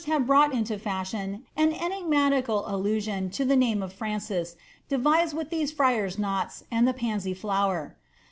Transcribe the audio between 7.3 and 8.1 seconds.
flower.